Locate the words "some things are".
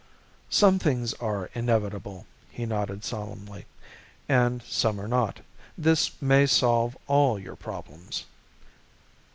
0.49-1.51